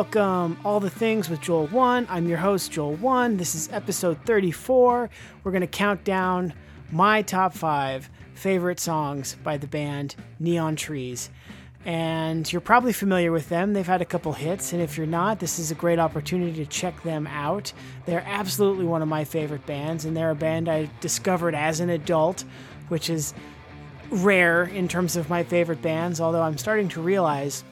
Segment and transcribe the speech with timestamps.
[0.00, 2.06] Welcome All the Things with Joel 1.
[2.08, 3.36] I'm your host, Joel 1.
[3.36, 5.10] This is episode 34.
[5.44, 6.54] We're going to count down
[6.90, 11.28] my top five favorite songs by the band Neon Trees.
[11.84, 13.74] And you're probably familiar with them.
[13.74, 16.66] They've had a couple hits, and if you're not, this is a great opportunity to
[16.66, 17.70] check them out.
[18.06, 21.90] They're absolutely one of my favorite bands, and they're a band I discovered as an
[21.90, 22.46] adult,
[22.88, 23.34] which is
[24.08, 27.64] rare in terms of my favorite bands, although I'm starting to realize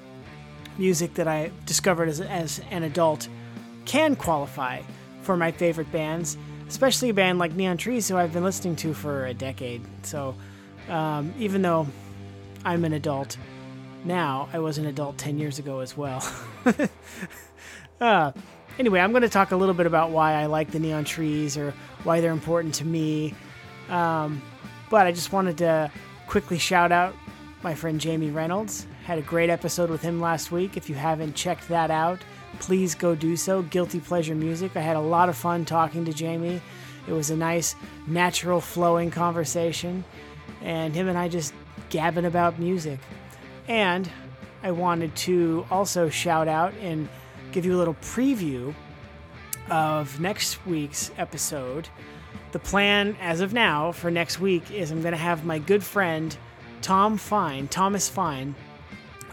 [0.79, 3.29] music that I discovered as, as an adult
[3.85, 4.83] can qualify
[5.23, 6.37] for my favorite bands,
[6.69, 9.83] especially a band like Neon Trees, who I've been listening to for a decade.
[10.03, 10.35] So
[10.89, 11.87] um, even though
[12.65, 13.37] I'm an adult
[14.05, 16.25] now, I was an adult 10 years ago as well.
[18.01, 18.33] uh,
[18.79, 21.57] anyway, I'm going to talk a little bit about why I like the Neon Trees
[21.57, 23.35] or why they're important to me.
[23.89, 24.43] Um,
[24.91, 25.91] but I just wanted to
[26.27, 27.15] quickly shout out
[27.63, 28.87] my friend Jamie Reynolds.
[29.09, 30.77] Had a great episode with him last week.
[30.77, 32.19] If you haven't checked that out,
[32.59, 33.63] please go do so.
[33.63, 34.77] Guilty Pleasure Music.
[34.77, 36.61] I had a lot of fun talking to Jamie.
[37.07, 37.75] It was a nice,
[38.07, 40.05] natural, flowing conversation,
[40.61, 41.55] and him and I just
[41.89, 42.99] gabbing about music.
[43.67, 44.11] And
[44.63, 47.09] I wanted to also shout out and
[47.51, 48.75] give you a little preview
[49.71, 51.89] of next week's episode.
[52.53, 55.83] The plan, as of now, for next week is I'm going to have my good
[55.83, 56.37] friend
[56.83, 58.55] Tom Fine, Thomas Fine,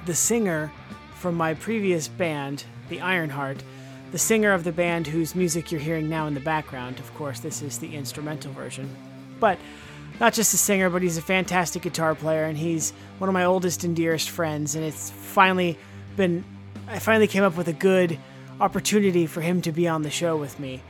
[0.05, 0.71] the singer
[1.15, 3.63] from my previous band, the Ironheart,
[4.11, 6.99] the singer of the band whose music you're hearing now in the background.
[6.99, 8.89] Of course, this is the instrumental version.
[9.39, 9.57] But
[10.19, 13.45] not just a singer, but he's a fantastic guitar player, and he's one of my
[13.45, 14.75] oldest and dearest friends.
[14.75, 15.77] And it's finally
[16.15, 16.45] been,
[16.87, 18.17] I finally came up with a good
[18.61, 20.81] opportunity for him to be on the show with me.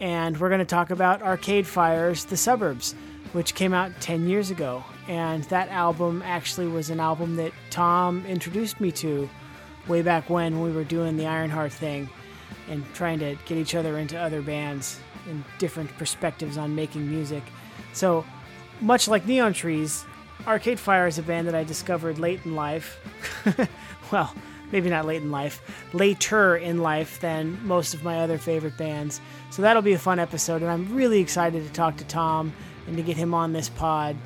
[0.00, 2.94] And we're going to talk about Arcade Fire's The Suburbs,
[3.32, 4.84] which came out 10 years ago.
[5.08, 9.28] And that album actually was an album that Tom introduced me to
[9.88, 12.10] way back when we were doing the Ironheart thing
[12.68, 17.42] and trying to get each other into other bands and different perspectives on making music.
[17.94, 18.24] So,
[18.80, 20.04] much like Neon Trees,
[20.46, 23.00] Arcade Fire is a band that I discovered late in life.
[24.12, 24.34] well,
[24.70, 29.20] maybe not late in life, later in life than most of my other favorite bands.
[29.50, 32.52] So that'll be a fun episode, and I'm really excited to talk to Tom
[32.86, 34.16] and to get him on this pod.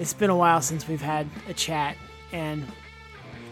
[0.00, 1.94] It's been a while since we've had a chat,
[2.32, 2.66] and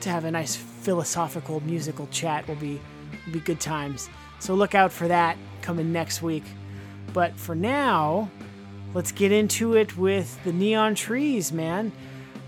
[0.01, 2.81] to have a nice philosophical musical chat will be
[3.27, 4.09] will be good times.
[4.39, 6.45] So look out for that coming next week.
[7.13, 8.31] But for now,
[8.95, 11.93] let's get into it with the Neon Trees, man.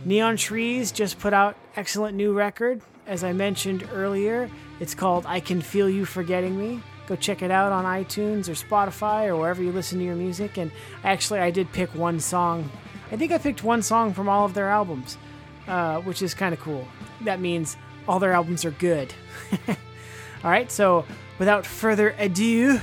[0.06, 2.81] Neon Trees just put out excellent new record.
[3.06, 4.49] As I mentioned earlier,
[4.81, 6.82] it's called I Can Feel You Forgetting Me.
[7.06, 10.56] Go check it out on iTunes or Spotify or wherever you listen to your music.
[10.56, 10.72] And
[11.05, 12.71] actually, I did pick one song.
[13.12, 15.19] I think I picked one song from all of their albums,
[15.66, 16.87] uh, which is kind of cool.
[17.22, 17.76] That means
[18.06, 19.12] all their albums are good.
[19.69, 21.04] all right, so
[21.38, 22.81] without further ado,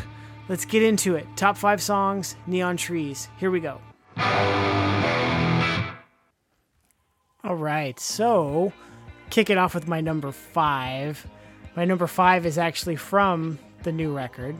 [0.49, 1.25] let's get into it.
[1.37, 3.29] Top five songs, Neon Trees.
[3.37, 3.79] Here we go.
[7.43, 8.73] All right, so
[9.29, 11.25] kick it off with my number five.
[11.77, 14.57] My number five is actually from the new record.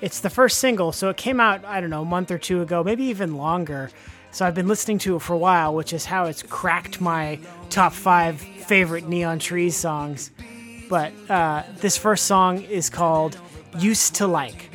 [0.00, 2.62] It's the first single, so it came out, I don't know, a month or two
[2.62, 3.90] ago, maybe even longer.
[4.32, 7.38] So I've been listening to it for a while, which is how it's cracked my
[7.68, 10.30] top five favorite Neon Trees songs.
[10.88, 13.38] But uh, this first song is called
[13.78, 14.70] Used to Like.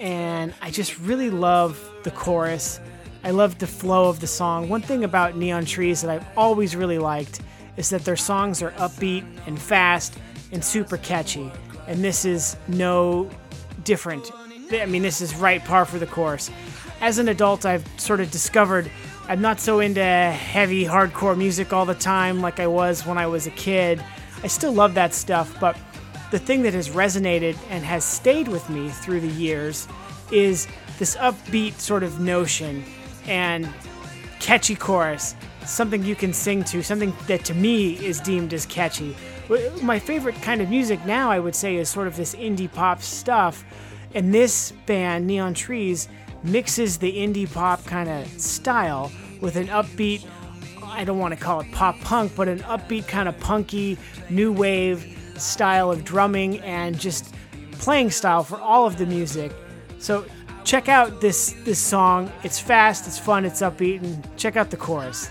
[0.00, 2.78] And I just really love the chorus.
[3.24, 4.68] I love the flow of the song.
[4.68, 7.40] One thing about Neon Trees that I've always really liked
[7.76, 10.14] is that their songs are upbeat and fast
[10.52, 11.50] and super catchy.
[11.86, 13.30] And this is no
[13.84, 14.30] different.
[14.70, 16.50] I mean, this is right par for the course.
[17.00, 18.90] As an adult, I've sort of discovered
[19.28, 23.26] I'm not so into heavy hardcore music all the time like I was when I
[23.26, 24.02] was a kid.
[24.42, 25.76] I still love that stuff, but
[26.30, 29.86] the thing that has resonated and has stayed with me through the years
[30.32, 30.66] is
[30.98, 32.82] this upbeat sort of notion
[33.26, 33.68] and
[34.40, 35.34] catchy chorus,
[35.64, 39.14] something you can sing to, something that to me is deemed as catchy.
[39.82, 43.02] My favorite kind of music now, I would say, is sort of this indie pop
[43.02, 43.64] stuff.
[44.14, 46.08] And this band, Neon Trees,
[46.42, 50.26] mixes the indie pop kind of style with an upbeat,
[50.82, 53.98] I don't want to call it pop punk, but an upbeat kind of punky,
[54.30, 57.34] new wave style of drumming and just
[57.72, 59.52] playing style for all of the music.
[59.98, 60.24] So
[60.64, 62.32] check out this this song.
[62.42, 65.30] It's fast, it's fun, it's upbeat, and check out the chorus.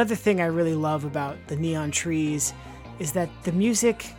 [0.00, 2.54] Another thing I really love about the Neon Trees
[2.98, 4.14] is that the music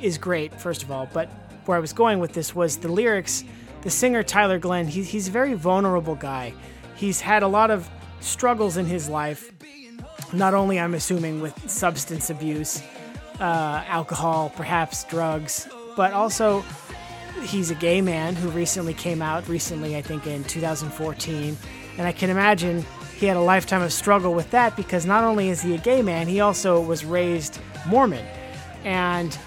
[0.00, 1.28] is great, first of all, but
[1.64, 3.42] where I was going with this was the lyrics.
[3.82, 6.54] The singer Tyler Glenn, he, he's a very vulnerable guy.
[6.94, 7.90] He's had a lot of
[8.20, 9.50] struggles in his life,
[10.32, 12.80] not only, I'm assuming, with substance abuse,
[13.40, 16.64] uh, alcohol, perhaps drugs, but also
[17.42, 21.56] he's a gay man who recently came out, recently, I think in 2014.
[21.98, 22.86] And I can imagine
[23.20, 26.00] he had a lifetime of struggle with that because not only is he a gay
[26.00, 28.24] man, he also was raised Mormon.
[28.82, 29.38] And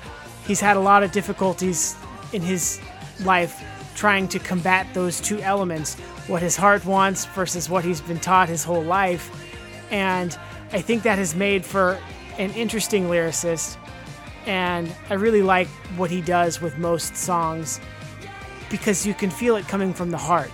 [0.45, 1.95] he's had a lot of difficulties
[2.33, 2.79] in his
[3.21, 3.63] life
[3.95, 5.95] trying to combat those two elements
[6.27, 9.31] what his heart wants versus what he's been taught his whole life.
[9.89, 10.37] And
[10.71, 11.99] I think that has made for
[12.37, 13.77] an interesting lyricist.
[14.45, 15.67] And I really like
[15.97, 17.79] what he does with most songs
[18.69, 20.51] because you can feel it coming from the heart.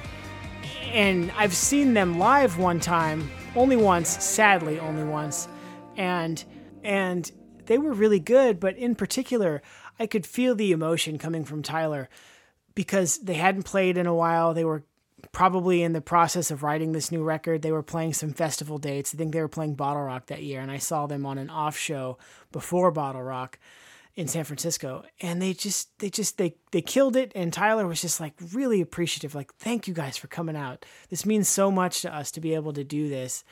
[0.94, 5.48] And I've seen them live one time, only once, sadly, only once.
[5.96, 6.44] And
[6.84, 7.32] and
[7.66, 9.62] they were really good, but in particular,
[10.00, 12.10] I could feel the emotion coming from Tyler
[12.74, 14.54] because they hadn't played in a while.
[14.54, 14.84] They were
[15.32, 17.62] probably in the process of writing this new record.
[17.62, 19.14] They were playing some festival dates.
[19.14, 21.78] I think they were playing BottleRock that year, and I saw them on an off
[21.78, 22.18] show
[22.52, 23.56] before BottleRock
[24.20, 25.06] in San Francisco.
[25.22, 28.82] And they just they just they they killed it and Tyler was just like really
[28.82, 30.86] appreciative like thank you guys for coming out.
[31.10, 33.46] This means so much to us to be able to do this.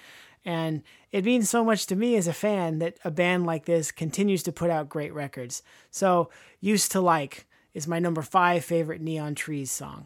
[0.44, 0.84] And
[1.14, 4.44] it means so much to me as a fan that a band like this continues
[4.44, 5.64] to put out great records.
[5.90, 6.30] So,
[6.60, 10.06] Used to Like is my number 5 favorite Neon Trees song.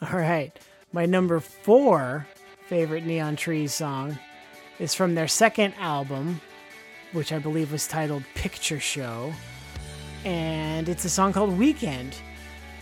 [0.00, 0.56] All right.
[0.92, 2.28] My number four
[2.66, 4.18] favorite Neon Trees song
[4.78, 6.40] is from their second album,
[7.12, 9.32] which I believe was titled Picture Show.
[10.24, 12.16] And it's a song called Weekend.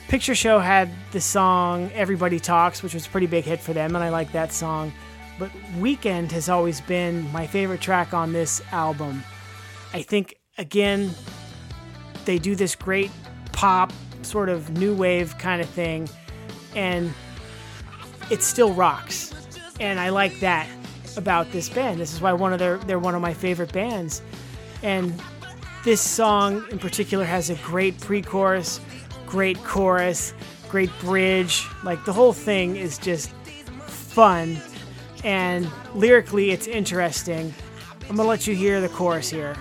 [0.08, 3.94] Picture Show had the song Everybody Talks, which was a pretty big hit for them,
[3.94, 4.92] and I like that song.
[5.38, 9.22] But Weekend has always been my favorite track on this album.
[9.93, 11.10] I think, again,
[12.25, 13.10] they do this great
[13.52, 16.08] pop, sort of new wave kind of thing,
[16.75, 17.12] and
[18.31, 19.32] it still rocks.
[19.81, 20.69] And I like that
[21.16, 22.00] about this band.
[22.00, 24.22] This is why one of their they're one of my favorite bands.
[24.82, 25.20] And
[25.84, 28.80] this song in particular has a great pre-chorus,
[29.26, 30.34] great chorus,
[30.68, 31.66] great bridge.
[31.84, 33.30] Like the whole thing is just
[33.86, 34.60] fun
[35.24, 37.54] and lyrically it's interesting.
[38.08, 39.56] I'm to let you hear the chorus here.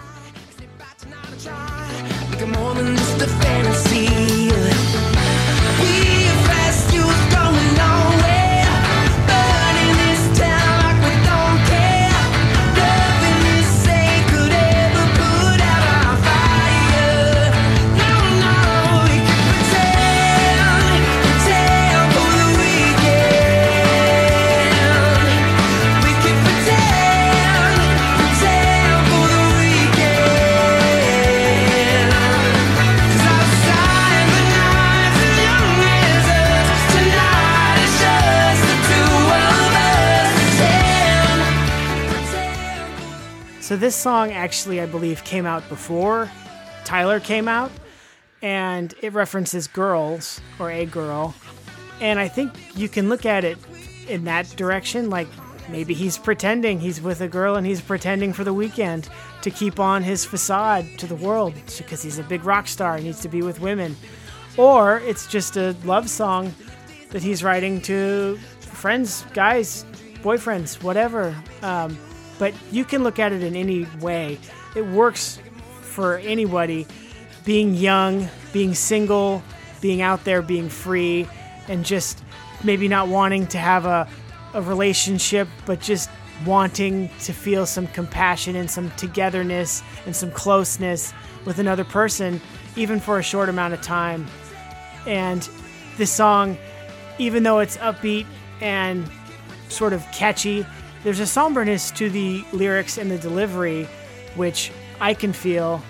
[43.79, 46.29] This song actually, I believe, came out before
[46.89, 47.71] Tyler came out,
[48.41, 51.35] and it references girls or a girl,
[52.01, 53.59] and I think you can look at it
[54.07, 55.09] in that direction.
[55.11, 55.27] Like
[55.69, 59.07] maybe he's pretending he's with a girl and he's pretending for the weekend
[59.43, 63.03] to keep on his facade to the world because he's a big rock star and
[63.03, 63.95] needs to be with women,
[64.57, 66.53] or it's just a love song
[67.11, 69.85] that he's writing to friends, guys,
[70.23, 71.35] boyfriends, whatever.
[71.61, 71.97] Um,
[72.39, 74.39] but you can look at it in any way.
[74.75, 75.39] It works
[75.81, 76.87] for anybody.
[77.45, 79.43] Being young, being single,
[79.81, 81.27] being out there, being free,
[81.67, 82.23] and just
[82.63, 84.07] maybe not wanting to have a,
[84.53, 86.09] a relationship, but just
[86.45, 91.13] wanting to feel some compassion and some togetherness and some closeness
[91.45, 92.41] with another person,
[92.75, 94.25] even for a short amount of time.
[95.05, 95.47] And
[95.97, 96.57] this song,
[97.17, 98.25] even though it's upbeat
[98.61, 99.09] and
[99.67, 100.65] sort of catchy,
[101.03, 103.85] there's a somberness to the lyrics and the delivery,
[104.35, 105.81] which I can feel.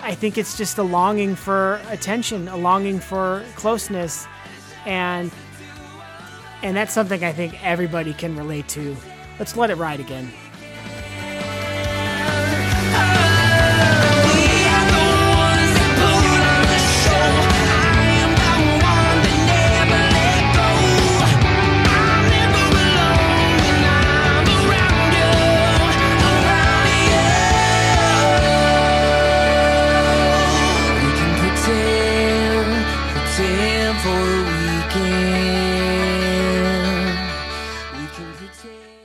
[0.00, 4.26] I think it's just a longing for attention, a longing for closeness,
[4.86, 5.30] and
[6.62, 8.96] and that's something I think everybody can relate to.
[9.38, 10.32] Let's let it ride again.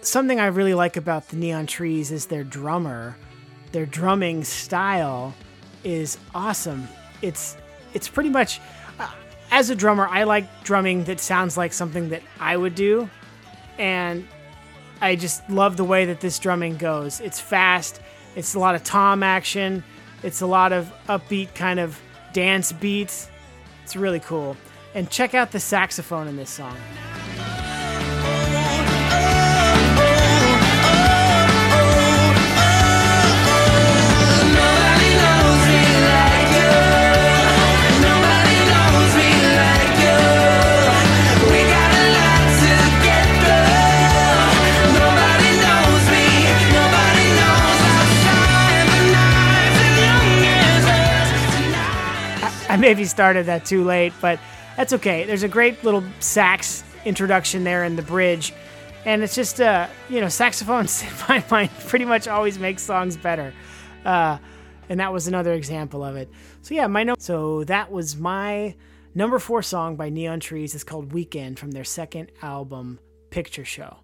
[0.09, 3.15] Something I really like about the Neon Trees is their drummer.
[3.71, 5.33] Their drumming style
[5.83, 6.87] is awesome.
[7.21, 7.55] It's
[7.93, 8.59] it's pretty much
[8.99, 9.09] uh,
[9.51, 13.09] as a drummer, I like drumming that sounds like something that I would do,
[13.77, 14.27] and
[15.01, 17.19] I just love the way that this drumming goes.
[17.19, 18.01] It's fast.
[18.35, 19.83] It's a lot of tom action.
[20.23, 21.99] It's a lot of upbeat kind of
[22.33, 23.29] dance beats.
[23.83, 24.57] It's really cool.
[24.93, 26.75] And check out the saxophone in this song.
[52.89, 54.39] Maybe started that too late, but
[54.75, 55.24] that's okay.
[55.24, 58.51] There's a great little sax introduction there in the bridge.
[59.05, 63.15] And it's just, uh, you know, saxophones, in my mind, pretty much always make songs
[63.15, 63.53] better.
[64.03, 64.39] Uh,
[64.89, 66.29] and that was another example of it.
[66.63, 68.74] So, yeah, my no- So, that was my
[69.13, 70.74] number four song by Neon Trees.
[70.74, 72.98] It's called Weekend from their second album,
[73.29, 73.98] Picture Show.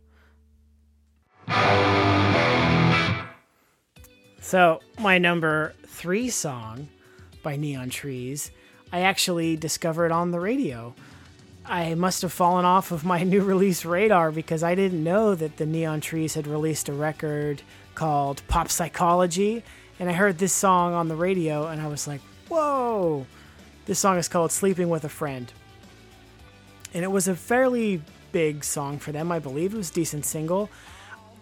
[4.41, 6.87] So, my number three song
[7.45, 8.51] by Neon Trees,
[8.91, 10.93] I actually discovered on the radio.
[11.65, 15.57] I must have fallen off of my new release radar because I didn't know that
[15.57, 17.61] the Neon Trees had released a record
[17.95, 19.63] called Pop Psychology.
[19.99, 23.25] And I heard this song on the radio and I was like, whoa!
[23.85, 25.51] This song is called Sleeping with a Friend.
[26.93, 28.01] And it was a fairly
[28.31, 29.73] big song for them, I believe.
[29.73, 30.69] It was a decent single.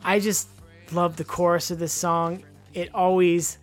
[0.04, 0.48] I just
[0.92, 2.44] love the chorus of this song.
[2.74, 3.58] It always,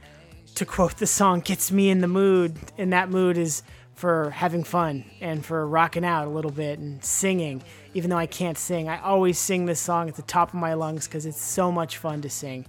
[0.55, 2.57] to quote the song, gets me in the mood.
[2.79, 3.63] And that mood is
[3.95, 7.63] for having fun and for rocking out a little bit and singing.
[7.93, 10.73] Even though I can't sing, I always sing this song at the top of my
[10.73, 12.65] lungs because it's so much fun to sing.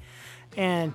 [0.58, 0.94] And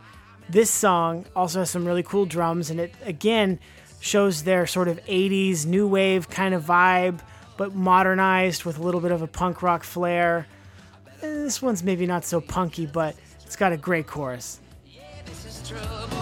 [0.48, 3.58] this song also has some really cool drums, and it again
[4.00, 7.20] shows their sort of 80s new wave kind of vibe,
[7.56, 10.46] but modernized with a little bit of a punk rock flair.
[11.22, 14.60] This one's maybe not so punky, but it's got a great chorus.
[15.24, 16.15] this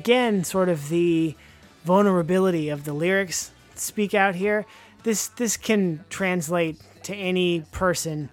[0.00, 1.36] again sort of the
[1.84, 4.64] vulnerability of the lyrics speak out here.
[5.02, 8.28] This this can translate to any person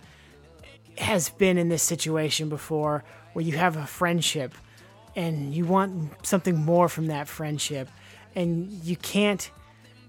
[0.98, 4.54] has been in this situation before where you have a friendship
[5.16, 7.88] and you want something more from that friendship
[8.36, 9.52] and you can't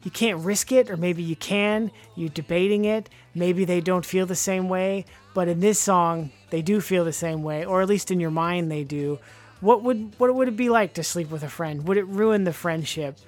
[0.05, 4.25] you can't risk it or maybe you can you're debating it maybe they don't feel
[4.25, 7.89] the same way but in this song they do feel the same way or at
[7.89, 9.19] least in your mind they do.
[9.61, 11.87] What would what would it be like to sleep with a friend?
[11.87, 13.19] Would it ruin the friendship?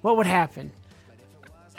[0.00, 0.72] What would happen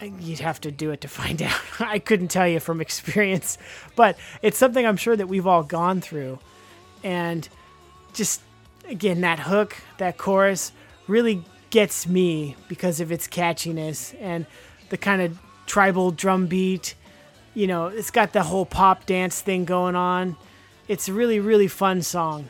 [0.02, 1.60] you'd have to do it to find out.
[1.80, 3.58] I couldn't tell you from experience
[3.96, 6.40] but it's something i'm sure that we've all gone through.
[7.04, 7.48] And
[8.14, 8.42] just
[8.88, 10.72] again that hook that chorus
[11.08, 14.46] really gets me because of its catchiness and
[14.90, 16.96] the kind of tribal drum beat.
[17.54, 20.38] You know it's got the whole pop dance thing going on.
[20.88, 22.50] It's a really really fun song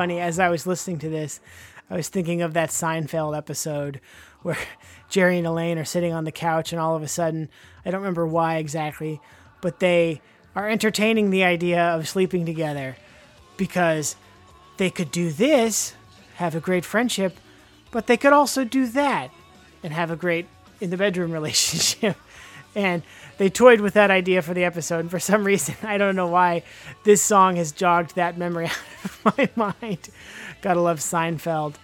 [0.00, 1.40] funny as I was listening to this,
[1.90, 4.00] I was thinking of that Seinfeld episode
[4.40, 4.56] where
[5.10, 7.50] Jerry and Elaine are sitting on the couch, and all of a sudden,
[7.84, 9.20] I don't remember why exactly,
[9.60, 10.22] but they
[10.56, 12.96] are entertaining the idea of sleeping together
[13.58, 14.16] because
[14.78, 15.92] they could do this,
[16.36, 17.36] have a great friendship,
[17.90, 19.30] but they could also do that
[19.82, 20.46] and have a great
[20.80, 22.16] in the bedroom relationship.
[22.74, 23.02] and
[23.40, 24.98] they toyed with that idea for the episode.
[24.98, 26.62] And for some reason, I don't know why,
[27.04, 28.66] this song has jogged that memory
[29.24, 30.10] out of my mind.
[30.60, 31.76] Gotta love Seinfeld.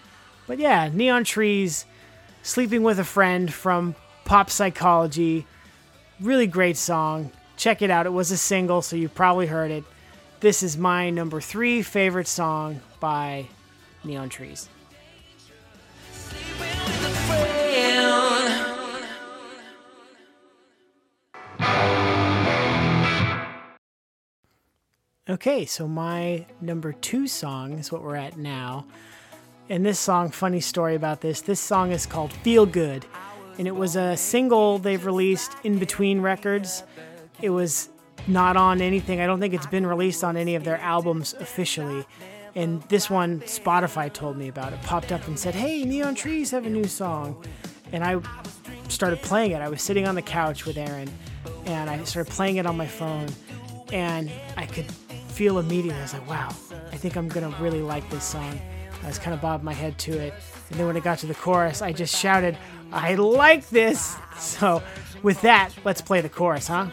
[0.46, 1.86] But yeah, Neon Trees,
[2.42, 3.94] Sleeping with a Friend from
[4.26, 5.46] Pop Psychology.
[6.20, 7.32] Really great song.
[7.56, 8.04] Check it out.
[8.04, 9.84] It was a single, so you probably heard it.
[10.40, 13.46] This is my number three favorite song by
[14.04, 14.68] Neon Trees.
[25.28, 28.86] Okay, so my number two song is what we're at now.
[29.68, 33.04] And this song, funny story about this, this song is called Feel Good.
[33.58, 36.84] And it was a single they've released in between records.
[37.42, 37.88] It was
[38.28, 42.06] not on anything, I don't think it's been released on any of their albums officially.
[42.54, 46.52] And this one, Spotify told me about it, popped up and said, Hey, Neon Trees
[46.52, 47.44] have a new song.
[47.90, 48.20] And I
[48.86, 49.60] started playing it.
[49.60, 51.10] I was sitting on the couch with Aaron
[51.64, 53.26] and I started playing it on my phone.
[53.92, 54.86] And I could
[55.36, 55.98] feel immediately.
[55.98, 56.48] I was like, wow,
[56.92, 58.58] I think I'm gonna really like this song.
[59.02, 60.32] I was kind of bobbing my head to it,
[60.70, 62.56] and then when it got to the chorus, I just shouted,
[62.90, 64.82] "I like this!" So,
[65.22, 66.86] with that, let's play the chorus, huh?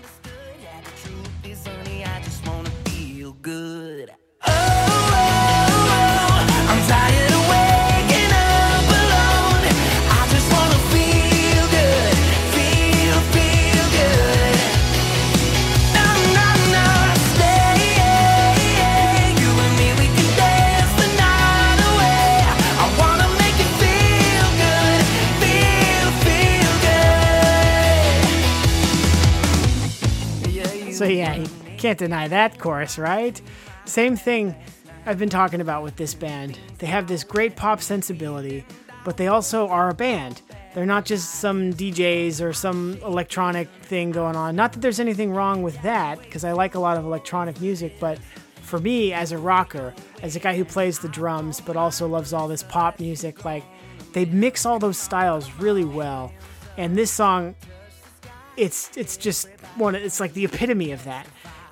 [31.03, 33.41] So yeah, you can't deny that chorus, right?
[33.83, 34.55] Same thing
[35.05, 36.57] I've been talking about with this band.
[36.77, 38.65] They have this great pop sensibility,
[39.03, 40.41] but they also are a band.
[40.73, 44.55] They're not just some DJs or some electronic thing going on.
[44.55, 47.99] Not that there's anything wrong with that, because I like a lot of electronic music,
[47.99, 48.17] but
[48.61, 52.31] for me as a rocker, as a guy who plays the drums but also loves
[52.31, 53.65] all this pop music, like
[54.13, 56.31] they mix all those styles really well.
[56.77, 57.55] And this song
[58.57, 61.27] it's it's just one it's like the epitome of that.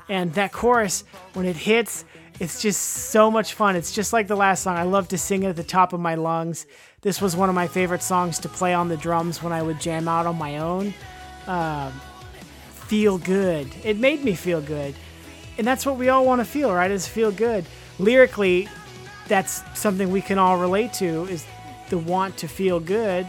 [0.09, 2.05] And that chorus when it hits
[2.39, 3.75] it's just so much fun.
[3.75, 4.75] It's just like the last song.
[4.75, 6.65] I love to sing it at the top of my lungs.
[7.01, 9.79] This was one of my favorite songs to play on the drums when i would
[9.79, 10.91] jam out on my own.
[11.45, 11.93] Um,
[12.71, 13.67] feel good.
[13.83, 14.95] It made me feel good.
[15.59, 17.63] And that's what we all want to feel right is feel good.
[17.99, 18.67] Lyrically
[19.27, 21.45] that's something we can all relate to is
[21.89, 23.25] the want to feel good.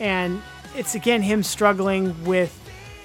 [0.00, 0.40] And
[0.74, 2.58] it's again him struggling with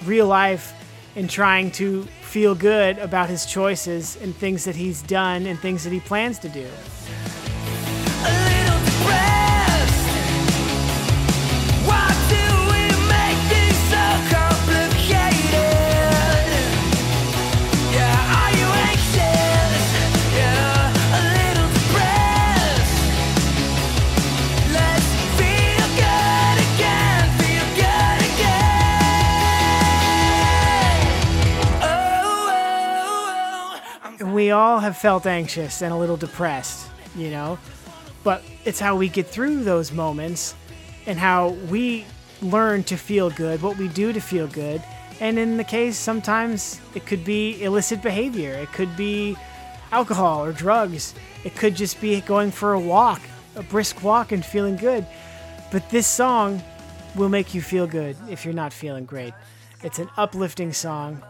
[0.05, 0.73] real life
[1.15, 5.83] and trying to feel good about his choices and things that he's done and things
[5.83, 6.67] that he plans to do.
[34.31, 37.59] And we all have felt anxious and a little depressed, you know?
[38.23, 40.55] But it's how we get through those moments
[41.05, 42.05] and how we
[42.41, 44.81] learn to feel good, what we do to feel good.
[45.19, 49.35] And in the case, sometimes it could be illicit behavior, it could be
[49.91, 51.13] alcohol or drugs,
[51.43, 53.19] it could just be going for a walk,
[53.57, 55.05] a brisk walk, and feeling good.
[55.73, 56.63] But this song
[57.15, 59.33] will make you feel good if you're not feeling great.
[59.83, 61.21] It's an uplifting song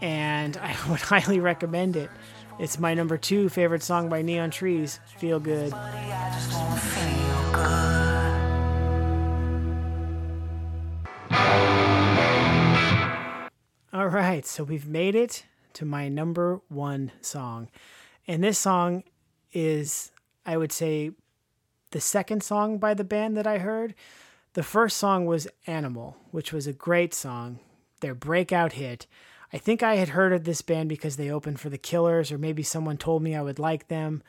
[0.00, 2.10] and I would highly recommend it.
[2.58, 5.72] It's my number two favorite song by Neon Trees, Feel Good.
[13.92, 17.68] All right, so we've made it to my number one song.
[18.26, 19.04] And this song
[19.52, 20.12] is,
[20.44, 21.10] I would say,
[21.90, 23.94] the second song by the band that I heard.
[24.54, 27.58] The first song was Animal, which was a great song,
[28.00, 29.06] their breakout hit.
[29.52, 32.38] I think I had heard of this band because they opened for the Killers, or
[32.38, 34.22] maybe someone told me I would like them.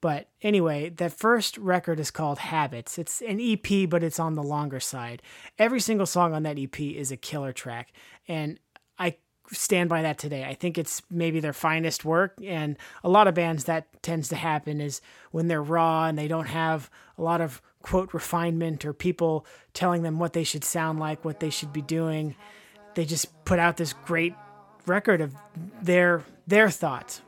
[0.00, 2.98] But anyway, that first record is called Habits.
[2.98, 5.22] It's an EP, but it's on the longer side.
[5.58, 7.92] Every single song on that EP is a killer track.
[8.28, 8.60] And
[8.98, 9.16] I
[9.50, 10.44] stand by that today.
[10.44, 12.34] I think it's maybe their finest work.
[12.44, 15.00] And a lot of bands that tends to happen is
[15.32, 20.02] when they're raw and they don't have a lot of quote refinement or people telling
[20.02, 22.36] them what they should sound like, what they should be doing.
[22.94, 24.34] They just put out this great
[24.86, 25.34] record of
[25.82, 27.20] their their thoughts,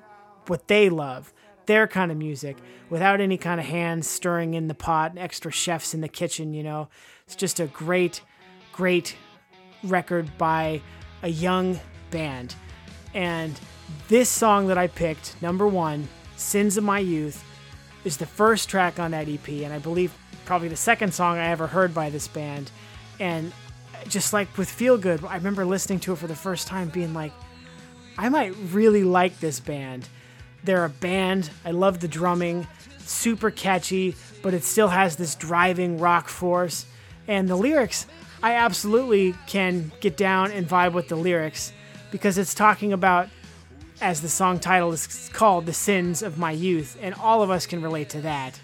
[0.46, 1.32] what they love,
[1.66, 2.56] their kind of music,
[2.88, 6.54] without any kind of hands stirring in the pot, and extra chefs in the kitchen,
[6.54, 6.88] you know.
[7.26, 8.22] It's just a great,
[8.72, 9.14] great
[9.84, 10.80] record by
[11.22, 11.78] a young
[12.10, 12.54] band.
[13.14, 13.58] And
[14.08, 17.44] this song that I picked, number one, Sins of My Youth,
[18.04, 21.48] is the first track on that EP, and I believe probably the second song I
[21.48, 22.70] ever heard by this band.
[23.18, 23.52] And
[24.08, 27.14] just like with Feel Good, I remember listening to it for the first time being
[27.14, 27.32] like,
[28.18, 30.08] I might really like this band.
[30.64, 31.50] They're a band.
[31.64, 32.66] I love the drumming,
[32.98, 36.86] super catchy, but it still has this driving rock force.
[37.26, 38.06] And the lyrics,
[38.42, 41.72] I absolutely can get down and vibe with the lyrics
[42.10, 43.28] because it's talking about
[44.00, 47.66] as the song title is called, The Sins of My Youth, and all of us
[47.66, 48.58] can relate to that.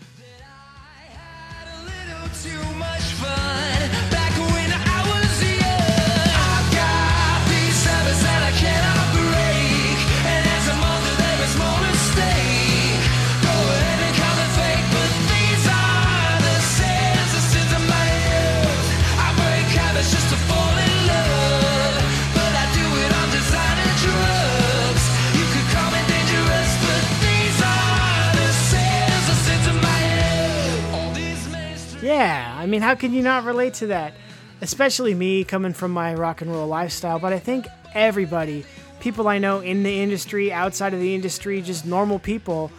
[32.76, 34.12] Mean, how can you not relate to that?
[34.60, 38.66] Especially me coming from my rock and roll lifestyle, but I think everybody,
[39.00, 42.70] people I know in the industry, outside of the industry, just normal people,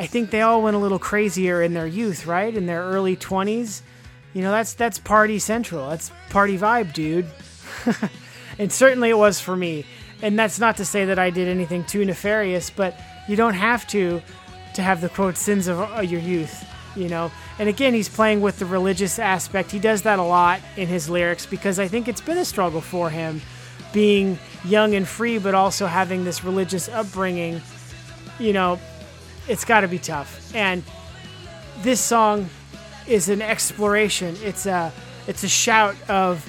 [0.00, 2.52] I think they all went a little crazier in their youth, right?
[2.52, 3.82] In their early 20s.
[4.34, 5.90] You know, that's that's party central.
[5.90, 7.26] That's party vibe, dude.
[8.58, 9.86] and certainly it was for me.
[10.22, 13.86] And that's not to say that I did anything too nefarious, but you don't have
[13.88, 14.20] to
[14.74, 16.64] to have the quote sins of uh, your youth,
[16.96, 17.30] you know.
[17.58, 19.70] And again, he's playing with the religious aspect.
[19.70, 22.80] He does that a lot in his lyrics because I think it's been a struggle
[22.80, 23.40] for him
[23.92, 27.60] being young and free but also having this religious upbringing.
[28.38, 28.80] You know,
[29.48, 30.54] it's got to be tough.
[30.54, 30.82] And
[31.82, 32.48] this song
[33.06, 34.36] is an exploration.
[34.42, 34.92] It's a
[35.26, 36.48] it's a shout of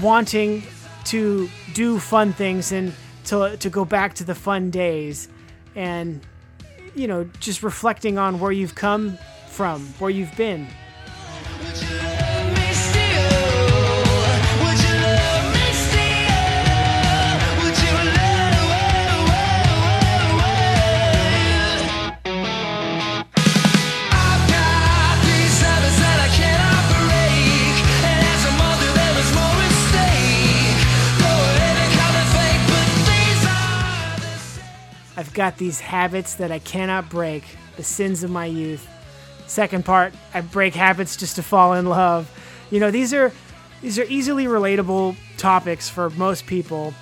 [0.00, 0.62] wanting
[1.04, 2.92] to do fun things and
[3.26, 5.28] to to go back to the fun days
[5.74, 6.20] and
[6.94, 9.18] you know just reflecting on where you've come
[9.54, 10.66] from, where you've been.
[35.16, 37.44] I've got these habits that I cannot break,
[37.76, 38.88] the sins of my youth.
[39.46, 42.30] Second part, I break habits just to fall in love.
[42.70, 43.32] You know, these are
[43.82, 46.94] these are easily relatable topics for most people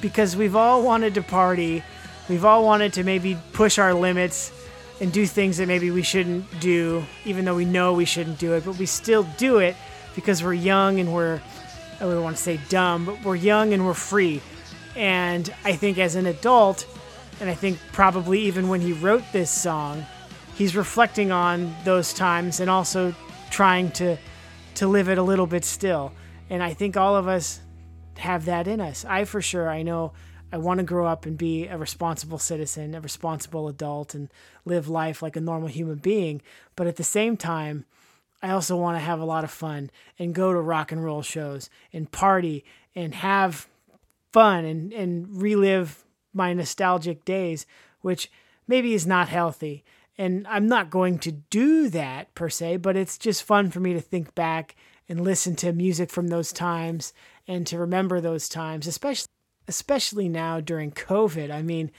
[0.00, 1.82] because we've all wanted to party.
[2.28, 4.52] We've all wanted to maybe push our limits
[5.00, 8.54] and do things that maybe we shouldn't do, even though we know we shouldn't do
[8.54, 9.76] it, but we still do it
[10.14, 11.40] because we're young and we're
[11.96, 14.42] I don't want to say dumb, but we're young and we're free.
[14.94, 16.86] And I think as an adult,
[17.40, 20.04] and I think probably even when he wrote this song,
[20.56, 23.14] he's reflecting on those times and also
[23.50, 24.16] trying to
[24.74, 26.12] to live it a little bit still.
[26.50, 27.60] And I think all of us
[28.18, 29.04] have that in us.
[29.04, 30.12] I for sure I know
[30.52, 34.30] I want to grow up and be a responsible citizen, a responsible adult and
[34.64, 36.40] live life like a normal human being,
[36.74, 37.84] but at the same time
[38.42, 41.22] I also want to have a lot of fun and go to rock and roll
[41.22, 42.64] shows and party
[42.94, 43.66] and have
[44.32, 47.66] fun and, and relive my nostalgic days,
[48.02, 48.30] which
[48.68, 49.84] maybe is not healthy.
[50.18, 53.92] And I'm not going to do that per se, but it's just fun for me
[53.92, 54.74] to think back
[55.08, 57.12] and listen to music from those times
[57.46, 59.28] and to remember those times, especially
[59.68, 61.50] especially now during COVID.
[61.50, 61.90] I mean,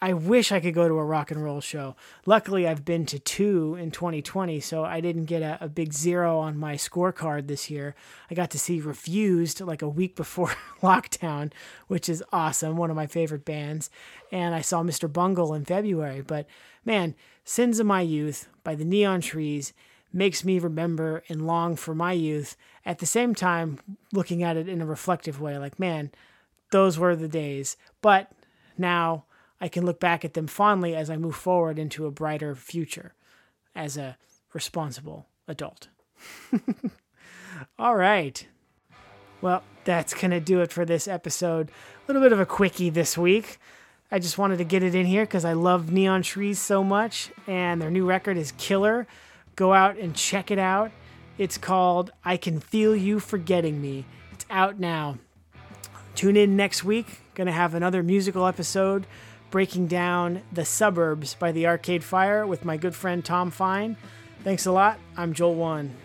[0.00, 1.94] I wish I could go to a rock and roll show.
[2.26, 6.40] Luckily, I've been to two in 2020, so I didn't get a, a big zero
[6.40, 7.94] on my scorecard this year.
[8.28, 11.52] I got to see Refused like a week before lockdown,
[11.86, 13.90] which is awesome, one of my favorite bands.
[14.32, 15.10] And I saw Mr.
[15.10, 16.20] Bungle in February.
[16.20, 16.48] But
[16.84, 19.72] man, Sins of My Youth by the Neon Trees
[20.12, 23.78] makes me remember and long for my youth at the same time
[24.12, 26.10] looking at it in a reflective way like man
[26.70, 27.76] those were the days.
[28.00, 28.30] But
[28.78, 29.24] now
[29.60, 33.14] i can look back at them fondly as i move forward into a brighter future
[33.74, 34.16] as a
[34.52, 35.88] responsible adult.
[37.78, 38.46] All right.
[39.40, 41.70] Well that's gonna do it for this episode.
[41.70, 41.72] A
[42.06, 43.58] little bit of a quickie this week
[44.12, 47.30] I just wanted to get it in here because I love Neon Trees so much,
[47.46, 49.06] and their new record is killer.
[49.56, 50.92] Go out and check it out.
[51.38, 54.04] It's called I Can Feel You Forgetting Me.
[54.30, 55.16] It's out now.
[56.14, 57.20] Tune in next week.
[57.34, 59.06] Gonna have another musical episode
[59.50, 63.96] breaking down The Suburbs by the Arcade Fire with my good friend Tom Fine.
[64.44, 64.98] Thanks a lot.
[65.16, 65.96] I'm Joel One.